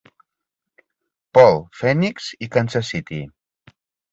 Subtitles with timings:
[1.39, 3.21] Paul, Phoenix i Kansas City.